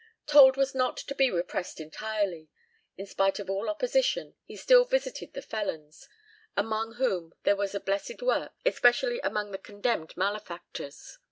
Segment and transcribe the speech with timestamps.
[0.25, 2.49] Told was not to be repressed entirely.
[2.97, 6.09] In spite of all opposition, he still visited the felons,
[6.57, 11.19] among whom there was a blessed work, especially among the condemned malefactors.